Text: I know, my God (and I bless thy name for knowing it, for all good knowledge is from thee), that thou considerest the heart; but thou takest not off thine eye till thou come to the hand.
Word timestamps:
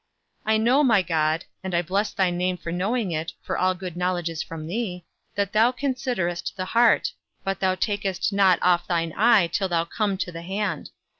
I 0.47 0.57
know, 0.57 0.83
my 0.83 1.03
God 1.03 1.45
(and 1.63 1.75
I 1.75 1.83
bless 1.83 2.11
thy 2.11 2.31
name 2.31 2.57
for 2.57 2.71
knowing 2.71 3.11
it, 3.11 3.33
for 3.43 3.55
all 3.55 3.75
good 3.75 3.95
knowledge 3.95 4.31
is 4.31 4.41
from 4.41 4.65
thee), 4.65 5.05
that 5.35 5.53
thou 5.53 5.71
considerest 5.71 6.57
the 6.57 6.65
heart; 6.65 7.11
but 7.43 7.59
thou 7.59 7.75
takest 7.75 8.33
not 8.33 8.57
off 8.63 8.87
thine 8.87 9.13
eye 9.15 9.45
till 9.45 9.69
thou 9.69 9.85
come 9.85 10.17
to 10.17 10.31
the 10.31 10.41
hand. 10.41 10.89